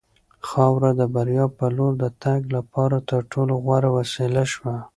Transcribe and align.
خاوره 0.47 0.91
د 0.99 1.01
بریا 1.15 1.45
په 1.57 1.65
لور 1.75 1.93
د 2.03 2.05
تګ 2.23 2.41
لپاره 2.55 2.97
تر 3.09 3.21
ټولو 3.31 3.53
غوره 3.63 3.89
وسیله 3.97 4.43
شوه. 4.53 4.75